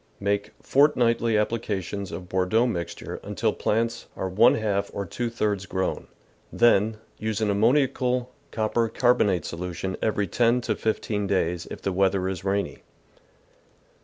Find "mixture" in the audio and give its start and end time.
2.65-3.19